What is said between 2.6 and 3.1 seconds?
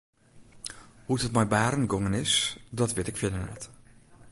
dat wit